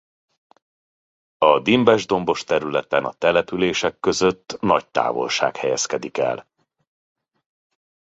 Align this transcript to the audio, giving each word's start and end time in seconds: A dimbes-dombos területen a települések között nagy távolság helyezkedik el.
A 1.37 1.59
dimbes-dombos 1.59 2.43
területen 2.43 3.05
a 3.05 3.13
települések 3.13 3.99
között 3.99 4.57
nagy 4.59 4.87
távolság 4.89 5.55
helyezkedik 5.55 6.17
el. 6.17 6.47